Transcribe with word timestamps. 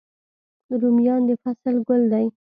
رومیان 0.81 1.21
د 1.27 1.31
فصل 1.43 1.75
ګل 1.87 2.03
دی 2.11 2.25